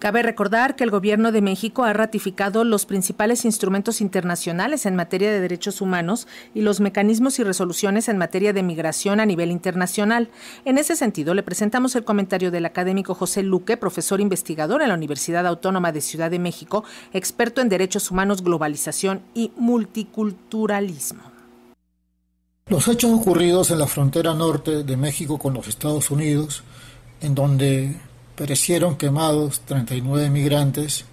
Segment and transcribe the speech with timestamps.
[0.00, 5.30] Cabe recordar que el Gobierno de México ha ratificado los principales instrumentos internacionales en materia
[5.30, 10.30] de derechos humanos y los mecanismos y resoluciones en materia de migración a nivel internacional.
[10.64, 14.94] En ese sentido, le presentamos el comentario del académico José Luque, profesor investigador en la
[14.94, 16.82] Universidad Autónoma de Ciudad de México,
[17.12, 21.24] experto en derechos humanos, globalización y multiculturalismo.
[22.68, 26.62] Los hechos ocurridos en la frontera norte de México con los Estados Unidos,
[27.20, 27.96] en donde
[28.36, 31.04] perecieron quemados 39 migrantes,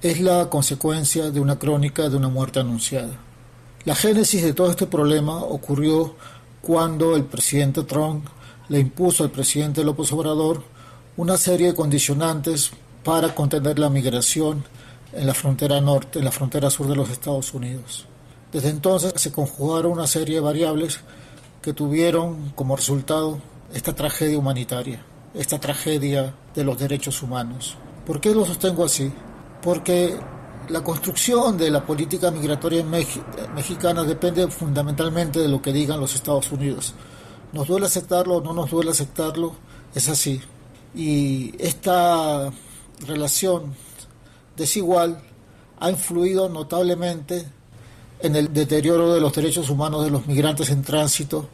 [0.00, 3.18] es la consecuencia de una crónica de una muerte anunciada.
[3.84, 6.14] La génesis de todo este problema ocurrió
[6.62, 8.26] cuando el presidente Trump
[8.68, 10.62] le impuso al presidente López Obrador
[11.16, 12.70] una serie de condicionantes
[13.02, 14.64] para contener la migración
[15.12, 18.06] en la frontera norte, en la frontera sur de los Estados Unidos.
[18.52, 21.00] Desde entonces se conjugaron una serie de variables
[21.62, 23.40] que tuvieron como resultado
[23.72, 25.02] esta tragedia humanitaria
[25.34, 27.76] esta tragedia de los derechos humanos.
[28.06, 29.12] ¿Por qué lo sostengo así?
[29.62, 30.18] Porque
[30.68, 36.50] la construcción de la política migratoria mexicana depende fundamentalmente de lo que digan los Estados
[36.52, 36.94] Unidos.
[37.52, 39.54] Nos duele aceptarlo o no nos duele aceptarlo,
[39.94, 40.40] es así.
[40.94, 42.50] Y esta
[43.06, 43.74] relación
[44.56, 45.22] desigual
[45.80, 47.46] ha influido notablemente
[48.20, 51.48] en el deterioro de los derechos humanos de los migrantes en tránsito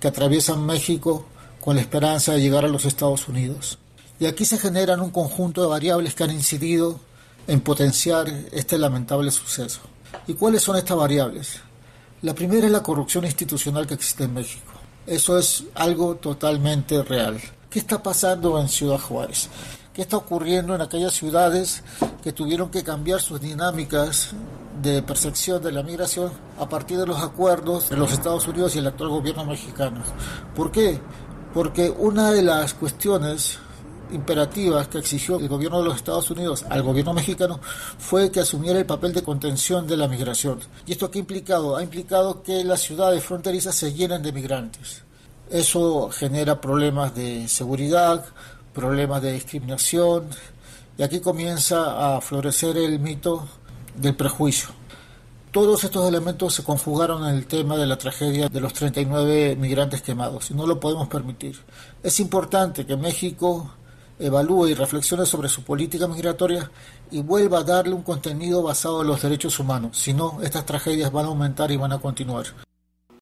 [0.00, 1.26] que atraviesan México
[1.60, 3.78] con la esperanza de llegar a los Estados Unidos.
[4.20, 7.00] Y aquí se generan un conjunto de variables que han incidido
[7.46, 9.80] en potenciar este lamentable suceso.
[10.26, 11.60] ¿Y cuáles son estas variables?
[12.22, 14.72] La primera es la corrupción institucional que existe en México.
[15.06, 17.40] Eso es algo totalmente real.
[17.70, 19.48] ¿Qué está pasando en Ciudad Juárez?
[19.94, 21.82] ¿Qué está ocurriendo en aquellas ciudades
[22.22, 24.30] que tuvieron que cambiar sus dinámicas
[24.82, 28.78] de percepción de la migración a partir de los acuerdos de los Estados Unidos y
[28.78, 30.02] el actual gobierno mexicano?
[30.54, 31.00] ¿Por qué?
[31.58, 33.58] Porque una de las cuestiones
[34.12, 37.58] imperativas que exigió el gobierno de los Estados Unidos al gobierno mexicano
[37.98, 40.60] fue que asumiera el papel de contención de la migración.
[40.86, 41.76] ¿Y esto qué ha implicado?
[41.76, 45.02] Ha implicado que las ciudades fronterizas se llenen de migrantes.
[45.50, 48.24] Eso genera problemas de seguridad,
[48.72, 50.28] problemas de discriminación,
[50.96, 53.48] y aquí comienza a florecer el mito
[53.96, 54.68] del prejuicio.
[55.60, 60.02] Todos estos elementos se conjugaron en el tema de la tragedia de los 39 migrantes
[60.02, 61.58] quemados y no lo podemos permitir.
[62.00, 63.68] Es importante que México
[64.20, 66.70] evalúe y reflexione sobre su política migratoria
[67.10, 69.98] y vuelva a darle un contenido basado en los derechos humanos.
[69.98, 72.46] Si no, estas tragedias van a aumentar y van a continuar.